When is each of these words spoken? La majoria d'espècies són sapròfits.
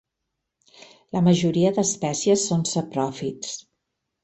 La 1.17 1.21
majoria 1.27 1.73
d'espècies 1.77 2.47
són 2.53 2.65
sapròfits. 2.73 3.55